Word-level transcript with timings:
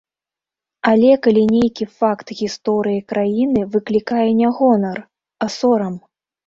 Але, 0.91 1.11
калі 1.27 1.43
нейкі 1.55 1.85
факт 2.01 2.33
гісторыі 2.41 2.99
краіны 3.15 3.67
выклікае 3.77 4.27
не 4.43 4.49
гонар, 4.59 4.97
а 5.45 5.55
сорам? 5.61 5.95